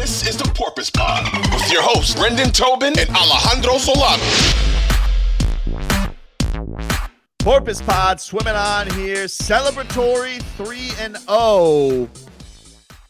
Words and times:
This 0.00 0.26
is 0.26 0.38
the 0.38 0.50
Porpoise 0.54 0.88
Pod 0.88 1.30
with 1.52 1.70
your 1.70 1.82
hosts, 1.82 2.14
Brendan 2.14 2.52
Tobin 2.52 2.98
and 2.98 3.10
Alejandro 3.10 3.76
Solano. 3.76 4.22
Porpoise 7.40 7.82
Pod 7.82 8.18
swimming 8.18 8.54
on 8.54 8.88
here. 8.92 9.26
Celebratory 9.26 10.40
3 10.56 10.92
and 11.00 11.18
0. 11.18 12.08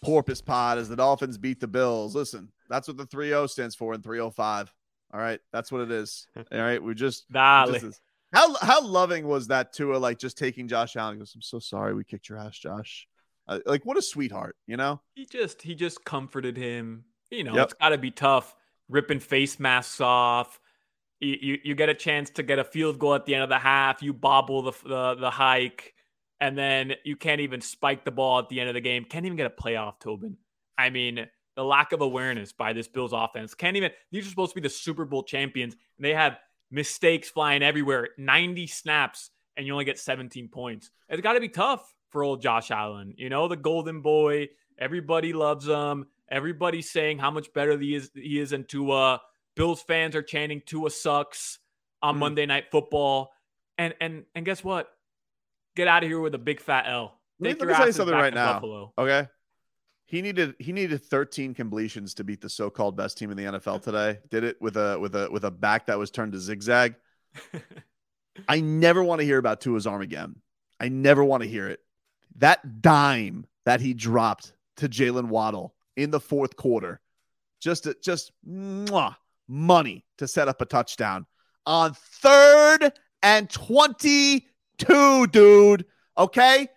Porpoise 0.02 0.40
Pod 0.40 0.78
as 0.78 0.88
the 0.88 0.96
Dolphins 0.96 1.38
beat 1.38 1.60
the 1.60 1.68
Bills. 1.68 2.16
Listen, 2.16 2.48
that's 2.68 2.88
what 2.88 2.96
the 2.96 3.06
3 3.06 3.28
0 3.28 3.46
stands 3.46 3.76
for 3.76 3.94
in 3.94 4.02
305. 4.02 4.74
All 5.14 5.20
right. 5.20 5.38
That's 5.52 5.70
what 5.70 5.82
it 5.82 5.92
is. 5.92 6.26
All 6.36 6.58
right. 6.58 6.82
We 6.82 6.94
just. 6.96 7.30
Dale. 7.30 7.70
just 7.70 8.00
how, 8.32 8.56
how 8.56 8.84
loving 8.84 9.28
was 9.28 9.46
that 9.46 9.72
Tua 9.72 9.98
like 9.98 10.18
just 10.18 10.36
taking 10.36 10.66
Josh 10.66 10.96
Allen? 10.96 11.14
He 11.14 11.18
goes, 11.20 11.36
I'm 11.36 11.40
so 11.40 11.60
sorry 11.60 11.94
we 11.94 12.02
kicked 12.02 12.28
your 12.28 12.38
ass, 12.38 12.58
Josh. 12.58 13.06
Uh, 13.50 13.58
like, 13.66 13.84
what 13.84 13.98
a 13.98 14.02
sweetheart, 14.02 14.56
you 14.66 14.76
know? 14.76 15.00
he 15.14 15.26
just 15.26 15.60
he 15.62 15.74
just 15.74 16.04
comforted 16.04 16.56
him. 16.56 17.04
You 17.30 17.44
know, 17.44 17.54
Yep. 17.54 17.64
it's 17.64 17.74
got 17.74 17.88
to 17.90 17.98
be 17.98 18.10
tough 18.10 18.54
ripping 18.88 19.20
face 19.20 19.60
masks 19.60 20.00
off. 20.00 20.58
You, 21.20 21.36
you 21.40 21.58
you 21.64 21.74
get 21.74 21.88
a 21.88 21.94
chance 21.94 22.30
to 22.30 22.42
get 22.42 22.58
a 22.58 22.64
field 22.64 22.98
goal 22.98 23.14
at 23.14 23.26
the 23.26 23.34
end 23.34 23.42
of 23.42 23.48
the 23.50 23.58
half. 23.58 24.02
You 24.02 24.12
bobble 24.14 24.62
the 24.62 24.72
the, 24.86 25.14
the 25.16 25.30
hike, 25.30 25.94
and 26.40 26.56
then 26.56 26.94
you 27.04 27.16
can't 27.16 27.40
even 27.40 27.60
spike 27.60 28.04
the 28.04 28.10
ball 28.10 28.38
at 28.38 28.48
the 28.48 28.58
end 28.60 28.68
of 28.70 28.74
the 28.74 28.80
game. 28.80 29.04
Can't 29.04 29.26
even 29.26 29.36
get 29.36 29.46
a 29.46 29.62
playoff, 29.62 30.00
Tobin. 30.00 30.36
I 30.78 30.88
mean, 30.90 31.26
the 31.56 31.64
lack 31.64 31.92
of 31.92 32.00
awareness 32.00 32.52
by 32.52 32.72
this 32.72 32.88
Bills 32.88 33.12
offense. 33.12 33.52
Can't 33.54 33.76
even. 33.76 33.90
These 34.12 34.26
are 34.26 34.30
supposed 34.30 34.52
to 34.52 34.60
be 34.60 34.66
the 34.66 34.72
Super 34.72 35.04
Bowl 35.04 35.22
champions, 35.24 35.74
and 35.98 36.04
they 36.04 36.14
have 36.14 36.38
mistakes 36.70 37.28
flying 37.28 37.62
everywhere. 37.62 38.08
Ninety 38.16 38.66
snaps, 38.66 39.30
and 39.56 39.66
you 39.66 39.72
only 39.72 39.84
get 39.84 39.98
17 39.98 40.48
points. 40.48 40.90
It's 41.08 41.20
got 41.20 41.34
to 41.34 41.40
be 41.40 41.48
tough 41.48 41.94
for 42.10 42.22
old 42.22 42.42
Josh 42.42 42.70
Allen. 42.70 43.14
You 43.16 43.28
know, 43.28 43.48
the 43.48 43.56
golden 43.56 44.00
boy. 44.02 44.48
Everybody 44.78 45.32
loves 45.32 45.66
him. 45.66 46.06
Everybody's 46.30 46.90
saying 46.90 47.18
how 47.18 47.30
much 47.30 47.52
better 47.52 47.78
he 47.78 47.94
is 47.94 48.10
he 48.14 48.38
is 48.38 48.50
than 48.50 48.64
Tua. 48.64 49.20
Bills 49.56 49.82
fans 49.82 50.14
are 50.16 50.22
chanting 50.22 50.62
Tua 50.64 50.90
sucks 50.90 51.58
on 52.02 52.14
Mhm. 52.16 52.18
Monday 52.18 52.46
Night 52.46 52.70
Football. 52.70 53.32
And 53.78 53.94
and 54.00 54.24
and 54.34 54.44
guess 54.44 54.62
what? 54.64 54.88
Get 55.76 55.88
out 55.88 56.02
of 56.02 56.08
here 56.08 56.20
with 56.20 56.34
a 56.34 56.38
big 56.38 56.60
fat 56.60 56.86
L. 56.86 57.20
Let 57.38 57.54
me- 57.54 57.60
let 57.60 57.68
me 57.68 57.74
tell 57.74 57.86
you 57.86 57.92
something 57.92 58.14
right 58.16 58.34
now. 58.34 58.54
Buffalo. 58.54 58.92
Okay. 58.98 59.28
He 60.06 60.22
needed 60.22 60.54
he 60.58 60.72
needed 60.72 61.02
13 61.04 61.54
completions 61.54 62.14
to 62.14 62.24
beat 62.24 62.40
the 62.40 62.48
so-called 62.48 62.96
best 62.96 63.16
team 63.18 63.30
in 63.30 63.36
the 63.36 63.44
NFL 63.44 63.78
today. 63.82 64.18
Did 64.30 64.44
it 64.44 64.60
with 64.60 64.76
a 64.76 64.98
with 64.98 65.14
a 65.14 65.30
with 65.30 65.44
a 65.44 65.50
back 65.50 65.86
that 65.86 65.98
was 65.98 66.10
turned 66.10 66.32
to 66.32 66.38
zigzag. 66.38 66.94
I 68.48 68.60
never 68.60 69.02
want 69.02 69.20
to 69.20 69.24
hear 69.24 69.38
about 69.38 69.60
Tua's 69.60 69.86
arm 69.86 70.02
again. 70.02 70.36
I 70.78 70.88
never 70.88 71.22
want 71.24 71.42
to 71.42 71.48
hear 71.48 71.68
it. 71.68 71.80
That 72.36 72.82
dime 72.82 73.46
that 73.66 73.80
he 73.80 73.94
dropped 73.94 74.54
to 74.76 74.88
Jaylen 74.88 75.28
Waddle 75.28 75.74
in 75.96 76.10
the 76.10 76.20
fourth 76.20 76.56
quarter, 76.56 77.00
just 77.60 77.84
to, 77.84 77.96
just 78.02 78.32
mwah, 78.48 79.16
money 79.48 80.04
to 80.18 80.26
set 80.26 80.48
up 80.48 80.60
a 80.60 80.64
touchdown 80.64 81.26
on 81.66 81.94
third 81.94 82.92
and 83.22 83.50
22, 83.50 85.26
dude. 85.26 85.84
Okay. 86.16 86.68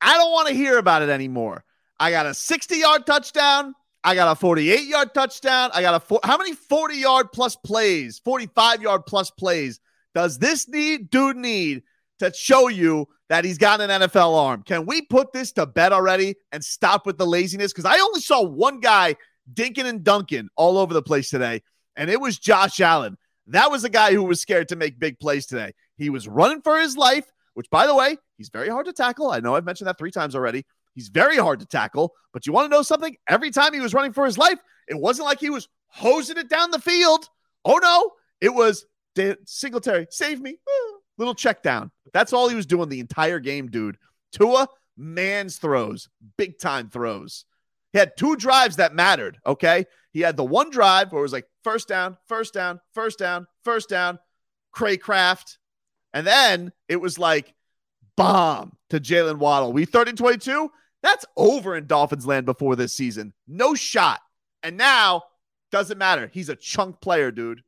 I 0.00 0.14
don't 0.14 0.32
want 0.32 0.48
to 0.48 0.54
hear 0.54 0.78
about 0.78 1.02
it 1.02 1.08
anymore. 1.08 1.64
I 1.98 2.10
got 2.10 2.26
a 2.26 2.34
60 2.34 2.76
yard 2.76 3.06
touchdown. 3.06 3.74
I 4.04 4.16
got 4.16 4.32
a 4.32 4.34
48 4.34 4.88
yard 4.88 5.14
touchdown. 5.14 5.70
I 5.72 5.80
got 5.80 5.94
a 5.94 6.00
four. 6.00 6.20
How 6.24 6.36
many 6.36 6.54
40 6.54 6.96
yard 6.96 7.32
plus 7.32 7.54
plays, 7.56 8.18
45 8.24 8.82
yard 8.82 9.06
plus 9.06 9.30
plays 9.30 9.80
does 10.14 10.38
this 10.38 10.68
need 10.68 11.10
dude 11.10 11.36
need 11.36 11.82
to 12.22 12.32
show 12.36 12.68
you 12.68 13.08
that 13.28 13.44
he's 13.44 13.58
got 13.58 13.80
an 13.80 13.90
NFL 13.90 14.34
arm? 14.36 14.62
Can 14.62 14.86
we 14.86 15.02
put 15.02 15.32
this 15.32 15.52
to 15.52 15.66
bed 15.66 15.92
already 15.92 16.36
and 16.52 16.64
stop 16.64 17.06
with 17.06 17.18
the 17.18 17.26
laziness? 17.26 17.72
Because 17.72 17.84
I 17.84 17.98
only 17.98 18.20
saw 18.20 18.42
one 18.42 18.80
guy 18.80 19.16
dinking 19.52 19.86
and 19.86 20.04
dunking 20.04 20.48
all 20.56 20.78
over 20.78 20.94
the 20.94 21.02
place 21.02 21.30
today, 21.30 21.62
and 21.96 22.08
it 22.08 22.20
was 22.20 22.38
Josh 22.38 22.80
Allen. 22.80 23.16
That 23.48 23.70
was 23.70 23.84
a 23.84 23.88
guy 23.88 24.12
who 24.12 24.22
was 24.22 24.40
scared 24.40 24.68
to 24.68 24.76
make 24.76 24.98
big 24.98 25.18
plays 25.18 25.46
today. 25.46 25.72
He 25.96 26.10
was 26.10 26.28
running 26.28 26.62
for 26.62 26.78
his 26.78 26.96
life, 26.96 27.26
which, 27.54 27.68
by 27.70 27.86
the 27.86 27.94
way, 27.94 28.16
he's 28.38 28.48
very 28.50 28.68
hard 28.68 28.86
to 28.86 28.92
tackle. 28.92 29.30
I 29.30 29.40
know 29.40 29.56
I've 29.56 29.64
mentioned 29.64 29.88
that 29.88 29.98
three 29.98 30.12
times 30.12 30.34
already. 30.36 30.64
He's 30.94 31.08
very 31.08 31.36
hard 31.36 31.58
to 31.60 31.66
tackle, 31.66 32.12
but 32.32 32.46
you 32.46 32.52
want 32.52 32.70
to 32.70 32.76
know 32.76 32.82
something? 32.82 33.16
Every 33.28 33.50
time 33.50 33.74
he 33.74 33.80
was 33.80 33.94
running 33.94 34.12
for 34.12 34.24
his 34.24 34.38
life, 34.38 34.58
it 34.88 34.94
wasn't 34.98 35.26
like 35.26 35.40
he 35.40 35.50
was 35.50 35.68
hosing 35.88 36.36
it 36.36 36.48
down 36.48 36.70
the 36.70 36.78
field. 36.78 37.28
Oh 37.64 37.78
no, 37.78 38.12
it 38.40 38.54
was 38.54 38.84
"Da- 39.14 39.36
Singletary, 39.46 40.06
save 40.10 40.40
me. 40.40 40.58
Little 41.22 41.36
check 41.36 41.62
down. 41.62 41.92
That's 42.12 42.32
all 42.32 42.48
he 42.48 42.56
was 42.56 42.66
doing 42.66 42.88
the 42.88 42.98
entire 42.98 43.38
game, 43.38 43.68
dude. 43.68 43.96
Tua, 44.32 44.66
man's 44.96 45.56
throws, 45.56 46.08
big 46.36 46.58
time 46.58 46.90
throws. 46.90 47.44
He 47.92 48.00
had 48.00 48.16
two 48.16 48.34
drives 48.34 48.74
that 48.76 48.92
mattered. 48.92 49.38
Okay. 49.46 49.86
He 50.12 50.18
had 50.18 50.36
the 50.36 50.42
one 50.42 50.70
drive 50.70 51.12
where 51.12 51.20
it 51.20 51.22
was 51.22 51.32
like 51.32 51.46
first 51.62 51.86
down, 51.86 52.16
first 52.26 52.54
down, 52.54 52.80
first 52.92 53.20
down, 53.20 53.46
first 53.62 53.88
down, 53.88 54.18
Cracraft. 54.74 55.58
And 56.12 56.26
then 56.26 56.72
it 56.88 56.96
was 56.96 57.20
like 57.20 57.54
bomb 58.16 58.76
to 58.90 58.98
Jaylen 58.98 59.38
Waddle. 59.38 59.72
We 59.72 59.84
30 59.84 60.14
22. 60.14 60.72
That's 61.04 61.24
over 61.36 61.76
in 61.76 61.86
Dolphins 61.86 62.26
land 62.26 62.46
before 62.46 62.74
this 62.74 62.92
season. 62.92 63.32
No 63.46 63.74
shot. 63.74 64.18
And 64.64 64.76
now 64.76 65.22
doesn't 65.70 65.98
matter. 65.98 66.28
He's 66.34 66.48
a 66.48 66.56
chunk 66.56 67.00
player, 67.00 67.30
dude. 67.30 67.62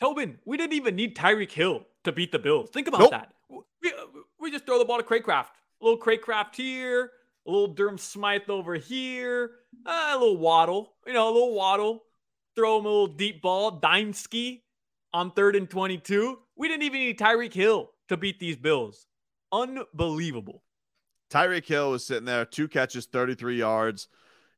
Tobin, 0.00 0.38
we 0.44 0.56
didn't 0.56 0.74
even 0.74 0.96
need 0.96 1.16
Tyreek 1.16 1.52
Hill 1.52 1.86
to 2.04 2.12
beat 2.12 2.32
the 2.32 2.38
Bills. 2.38 2.70
Think 2.70 2.88
about 2.88 3.00
Nope. 3.00 3.10
that. 3.10 3.32
We, 3.50 3.92
we 4.40 4.50
just 4.50 4.66
throw 4.66 4.78
the 4.78 4.84
ball 4.84 4.98
to 4.98 5.04
Cracraft. 5.04 5.46
A 5.80 5.84
little 5.84 5.98
Cracraft 5.98 6.54
here, 6.56 7.10
a 7.46 7.50
little 7.50 7.68
Durham 7.68 7.98
Smythe 7.98 8.48
over 8.48 8.74
here, 8.74 9.52
uh, 9.86 10.10
a 10.12 10.18
little 10.18 10.36
Waddle, 10.36 10.92
you 11.06 11.12
know, 11.12 11.26
a 11.28 11.32
little 11.32 11.54
Waddle. 11.54 12.04
Throw 12.56 12.78
him 12.78 12.86
a 12.86 12.88
little 12.88 13.06
deep 13.06 13.40
ball, 13.40 13.70
dime 13.72 14.12
ski 14.12 14.64
on 15.12 15.30
third 15.30 15.54
and 15.54 15.70
22. 15.70 16.38
We 16.56 16.68
didn't 16.68 16.82
even 16.82 17.00
need 17.00 17.18
Tyreek 17.18 17.54
Hill 17.54 17.90
to 18.08 18.16
beat 18.16 18.40
these 18.40 18.56
Bills. 18.56 19.06
Unbelievable. 19.52 20.62
Tyreek 21.30 21.66
Hill 21.66 21.90
was 21.90 22.04
sitting 22.06 22.24
there, 22.24 22.44
two 22.44 22.68
catches, 22.68 23.06
33 23.06 23.58
yards. 23.58 24.08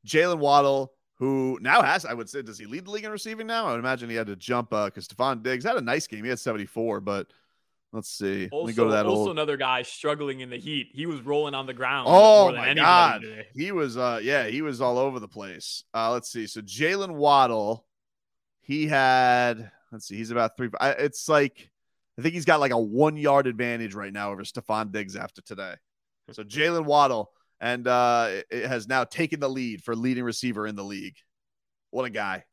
Jaylen 0.07 0.39
Waddle, 0.39 0.93
who 1.21 1.59
now 1.61 1.83
has, 1.83 2.07
I 2.07 2.15
would 2.15 2.31
say, 2.31 2.41
does 2.41 2.59
he 2.59 2.65
lead 2.65 2.87
the 2.87 2.91
league 2.91 3.05
in 3.05 3.11
receiving 3.11 3.47
now? 3.47 3.67
I 3.67 3.73
would 3.73 3.81
imagine 3.81 4.09
he 4.09 4.17
had 4.17 4.27
to 4.29 4.37
jump 4.37 4.73
uh 4.73 4.87
because 4.87 5.07
Stefon 5.07 5.43
Diggs 5.43 5.65
had 5.65 5.77
a 5.77 5.83
nice 5.83 6.07
game. 6.07 6.25
He 6.25 6.31
had 6.31 6.39
74, 6.39 7.03
but 7.03 7.27
let's 7.93 8.09
see. 8.09 8.49
Let 8.51 8.67
me 8.67 8.73
go 8.73 8.87
to 8.87 8.93
that 8.93 9.05
also 9.05 9.21
old. 9.21 9.31
another 9.31 9.59
guy 9.59 9.83
struggling 9.83 10.41
in 10.41 10.49
the 10.49 10.57
heat. 10.57 10.89
He 10.95 11.05
was 11.05 11.21
rolling 11.21 11.55
on 11.55 11.67
the 11.67 11.75
ground. 11.75 12.07
Oh 12.11 12.51
my 12.53 12.73
god. 12.73 13.21
today. 13.21 13.47
He 13.55 13.71
was 13.71 13.99
uh 13.99 14.21
yeah, 14.23 14.47
he 14.47 14.63
was 14.63 14.81
all 14.81 14.97
over 14.97 15.21
the 15.21 15.29
place. 15.29 15.85
Uh 15.93 16.11
let's 16.11 16.31
see. 16.31 16.47
So 16.47 16.63
Jaylen 16.63 17.11
Waddle, 17.11 17.85
he 18.63 18.87
had 18.87 19.71
let's 19.93 20.09
see, 20.09 20.17
he's 20.17 20.31
about 20.31 20.57
three. 20.57 20.71
I, 20.81 20.93
it's 20.93 21.29
like 21.29 21.71
I 22.19 22.23
think 22.23 22.33
he's 22.33 22.47
got 22.47 22.61
like 22.61 22.73
a 22.73 22.81
one 22.81 23.19
yard 23.19 23.47
advantage 23.47 23.93
right 23.95 24.13
now 24.13 24.33
over 24.33 24.43
Stefon 24.43 24.91
Diggs 24.91 25.17
after 25.17 25.43
today. 25.43 25.75
So 26.33 26.45
Jaylen 26.45 26.87
Waddle 26.87 27.31
and 27.61 27.87
uh 27.87 28.41
it- 28.51 28.67
has 28.67 28.89
now 28.89 29.05
taken 29.05 29.41
the 29.41 29.49
lead 29.49 29.83
for 29.83 29.95
leading 29.95 30.25
receiver 30.25 30.67
in 30.67 30.77
the 30.77 30.85
league. 30.85 31.17
What 31.91 32.05
a 32.05 32.11
guy. 32.11 32.45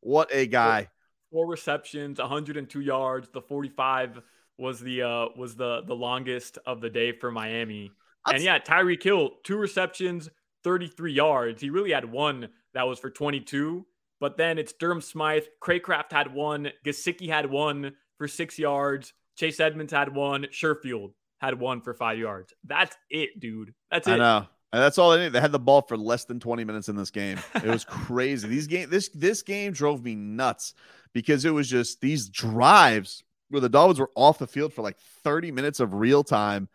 What 0.00 0.28
a 0.32 0.46
guy. 0.46 0.88
four 1.30 1.46
receptions, 1.46 2.18
102 2.18 2.80
yards. 2.80 3.28
The 3.32 3.40
45 3.42 4.20
was 4.58 4.80
the 4.80 5.02
uh 5.02 5.26
was 5.36 5.56
the 5.56 5.82
the 5.86 5.94
longest 5.94 6.58
of 6.66 6.80
the 6.80 6.90
day 6.90 7.12
for 7.12 7.30
Miami. 7.30 7.90
and 8.30 8.42
yeah, 8.42 8.58
Tyreek 8.58 9.02
Hill, 9.02 9.30
two 9.44 9.56
receptions, 9.56 10.28
33 10.64 11.12
yards. 11.12 11.60
He 11.62 11.70
really 11.70 11.92
had 11.92 12.10
one 12.10 12.48
that 12.74 12.86
was 12.86 12.98
for 12.98 13.10
22. 13.10 13.84
But 14.20 14.36
then 14.36 14.56
it's 14.56 14.72
Durham 14.72 15.00
Smythe, 15.00 15.44
Cracraft 15.60 16.12
had 16.12 16.32
one, 16.32 16.70
Gesicki 16.84 17.28
had 17.28 17.50
one 17.50 17.96
for 18.18 18.28
six 18.28 18.56
yards, 18.56 19.12
Chase 19.36 19.58
Edmonds 19.58 19.92
had 19.92 20.14
one, 20.14 20.46
Sherfield 20.52 21.12
had 21.42 21.58
one 21.58 21.80
for 21.80 21.92
five 21.92 22.18
yards. 22.18 22.54
That's 22.64 22.96
it, 23.10 23.40
dude. 23.40 23.74
That's 23.90 24.06
it. 24.06 24.12
I 24.12 24.16
know. 24.16 24.46
And 24.72 24.80
that's 24.80 24.96
all 24.96 25.10
they 25.10 25.24
need. 25.24 25.32
They 25.32 25.40
had 25.40 25.52
the 25.52 25.58
ball 25.58 25.82
for 25.82 25.98
less 25.98 26.24
than 26.24 26.40
20 26.40 26.64
minutes 26.64 26.88
in 26.88 26.96
this 26.96 27.10
game. 27.10 27.38
It 27.56 27.64
was 27.64 27.84
crazy. 27.88 28.48
These 28.48 28.68
game 28.68 28.88
this 28.88 29.10
this 29.10 29.42
game 29.42 29.72
drove 29.72 30.02
me 30.02 30.14
nuts 30.14 30.72
because 31.12 31.44
it 31.44 31.50
was 31.50 31.68
just 31.68 32.00
these 32.00 32.28
drives 32.28 33.22
where 33.50 33.60
the 33.60 33.68
Dolphins 33.68 34.00
were 34.00 34.10
off 34.14 34.38
the 34.38 34.46
field 34.46 34.72
for 34.72 34.80
like 34.80 34.96
30 35.24 35.52
minutes 35.52 35.80
of 35.80 35.92
real 35.92 36.24
time. 36.24 36.70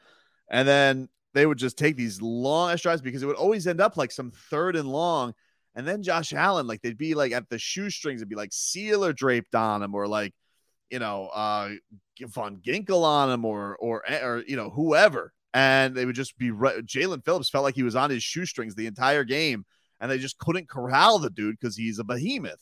And 0.49 0.67
then 0.67 1.09
they 1.33 1.45
would 1.45 1.57
just 1.57 1.77
take 1.77 1.95
these 1.95 2.21
long 2.21 2.75
drives 2.75 3.01
because 3.01 3.23
it 3.23 3.25
would 3.25 3.35
always 3.35 3.65
end 3.65 3.81
up 3.81 3.97
like 3.97 4.11
some 4.11 4.31
third 4.31 4.75
and 4.75 4.87
long. 4.87 5.33
And 5.73 5.87
then 5.87 6.03
Josh 6.03 6.33
Allen, 6.33 6.67
like 6.67 6.81
they'd 6.81 6.97
be 6.97 7.15
like 7.15 7.31
at 7.31 7.49
the 7.49 7.57
shoestrings, 7.57 8.21
it'd 8.21 8.29
be 8.29 8.35
like 8.35 8.51
Sieler 8.51 9.15
draped 9.15 9.55
on 9.55 9.81
him, 9.81 9.95
or 9.95 10.07
like, 10.07 10.33
you 10.89 10.99
know, 10.99 11.27
uh 11.27 11.69
Van 12.19 12.57
Ginkel 12.57 13.03
on 13.03 13.29
him, 13.29 13.45
or 13.45 13.75
or 13.77 14.03
or 14.23 14.43
you 14.47 14.55
know, 14.55 14.69
whoever 14.69 15.33
and 15.53 15.95
they 15.95 16.05
would 16.05 16.15
just 16.15 16.37
be 16.37 16.51
re- 16.51 16.81
Jaelan 16.81 17.23
Phillips 17.23 17.49
felt 17.49 17.63
like 17.63 17.75
he 17.75 17.83
was 17.83 17.95
on 17.95 18.09
his 18.09 18.21
shoestrings 18.21 18.75
the 18.75 18.85
entire 18.87 19.23
game, 19.23 19.65
and 19.99 20.11
they 20.11 20.17
just 20.17 20.37
couldn't 20.37 20.67
corral 20.69 21.19
the 21.19 21.29
dude 21.29 21.57
because 21.59 21.75
he's 21.75 21.99
a 21.99 22.03
behemoth. 22.03 22.59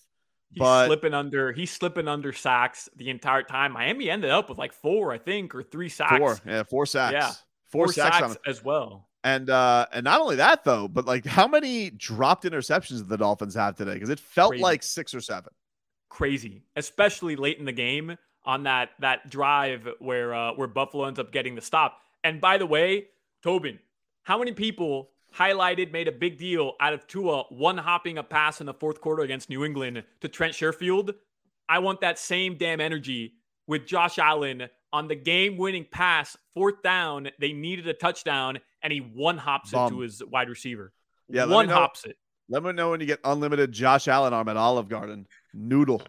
He's 0.51 0.59
But- 0.59 0.85
slipping 0.87 1.13
under. 1.13 1.51
He's 1.51 1.71
slipping 1.71 2.07
under 2.07 2.31
sacks 2.31 2.87
the 2.95 3.09
entire 3.09 3.43
time. 3.43 3.73
Miami 3.73 4.09
ended 4.09 4.29
up 4.29 4.47
with 4.49 4.57
like 4.57 4.71
four, 4.71 5.11
I 5.11 5.17
think, 5.17 5.55
or 5.55 5.63
three 5.63 5.89
sacks. 5.89 6.17
Four, 6.17 6.37
yeah, 6.45 6.63
four 6.63 6.85
sacks, 6.85 7.13
Yeah. 7.13 7.31
four, 7.71 7.87
Four 7.87 7.93
sacks, 7.93 8.17
sacks, 8.19 8.37
as 8.45 8.63
well. 8.63 9.09
And 9.23 9.49
uh 9.49 9.87
and 9.91 10.03
not 10.03 10.21
only 10.21 10.35
that 10.35 10.63
though, 10.63 10.87
but 10.87 11.05
like 11.05 11.25
how 11.25 11.47
many 11.47 11.89
dropped 11.89 12.43
interceptions 12.43 12.97
did 12.99 13.09
the 13.09 13.17
Dolphins 13.17 13.55
have 13.55 13.75
today? 13.75 13.95
Because 13.95 14.09
it 14.09 14.19
felt 14.19 14.51
Crazy. 14.51 14.63
like 14.63 14.83
six 14.83 15.13
or 15.15 15.19
seven. 15.21 15.51
Crazy, 16.09 16.63
especially 16.75 17.35
late 17.35 17.57
in 17.57 17.65
the 17.65 17.71
game 17.71 18.17
on 18.45 18.63
that 18.63 18.91
that 18.99 19.29
drive 19.29 19.87
where 19.99 20.33
uh, 20.33 20.53
where 20.53 20.67
Buffalo 20.67 21.05
ends 21.05 21.19
up 21.19 21.31
getting 21.31 21.55
the 21.55 21.61
stop. 21.61 21.99
And 22.23 22.39
by 22.39 22.57
the 22.57 22.65
way, 22.65 23.07
Tobin, 23.43 23.79
how 24.23 24.37
many 24.37 24.51
people 24.51 25.09
highlighted, 25.35 25.91
made 25.91 26.07
a 26.07 26.11
big 26.11 26.37
deal 26.37 26.73
out 26.79 26.93
of 26.93 27.05
Tua 27.07 27.43
one 27.49 27.77
hopping 27.77 28.17
a 28.17 28.23
pass 28.23 28.59
in 28.59 28.65
the 28.65 28.73
fourth 28.73 29.01
quarter 29.01 29.23
against 29.23 29.49
New 29.49 29.65
England 29.65 30.03
to 30.21 30.27
Trent 30.27 30.53
Sherfield? 30.53 31.13
I 31.67 31.79
want 31.79 32.01
that 32.01 32.19
same 32.19 32.57
damn 32.57 32.79
energy 32.79 33.33
with 33.67 33.85
Josh 33.85 34.19
Allen 34.19 34.69
on 34.93 35.07
the 35.07 35.15
game 35.15 35.57
winning 35.57 35.85
pass, 35.89 36.37
fourth 36.53 36.81
down. 36.83 37.29
They 37.39 37.53
needed 37.53 37.87
a 37.87 37.93
touchdown, 37.93 38.59
and 38.81 38.93
he 38.93 38.99
one 38.99 39.37
hops 39.37 39.73
it 39.73 39.89
to 39.89 39.99
his 39.99 40.23
wide 40.23 40.49
receiver. 40.49 40.93
Yeah, 41.27 41.45
one 41.45 41.67
hops 41.67 42.05
it. 42.05 42.17
Let 42.47 42.63
me 42.63 42.71
know 42.73 42.91
when 42.91 43.01
you 43.01 43.07
get 43.07 43.19
unlimited 43.23 43.71
Josh 43.71 44.07
Allen 44.07 44.33
arm 44.33 44.47
at 44.47 44.57
Olive 44.57 44.87
Garden. 44.87 45.27
Noodle. 45.55 46.01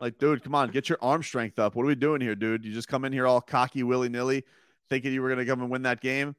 Like, 0.00 0.18
dude, 0.18 0.42
come 0.42 0.54
on, 0.54 0.70
get 0.70 0.88
your 0.88 0.98
arm 1.02 1.22
strength 1.22 1.58
up. 1.58 1.74
What 1.74 1.82
are 1.82 1.86
we 1.86 1.94
doing 1.94 2.20
here, 2.20 2.34
dude? 2.34 2.64
You 2.64 2.72
just 2.72 2.88
come 2.88 3.04
in 3.04 3.12
here 3.12 3.26
all 3.26 3.40
cocky, 3.40 3.82
willy 3.82 4.08
nilly, 4.08 4.44
thinking 4.88 5.12
you 5.12 5.20
were 5.20 5.28
going 5.28 5.38
to 5.38 5.46
come 5.46 5.60
and 5.60 5.70
win 5.70 5.82
that 5.82 6.00
game. 6.00 6.34